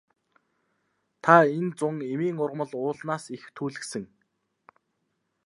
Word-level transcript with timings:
Та 1.23 1.35
энэ 1.57 1.71
зун 1.77 1.95
эмийн 2.13 2.37
ургамал 2.43 2.71
уулнаас 2.79 3.25
их 3.35 3.43
түүлгэсэн. 3.55 4.03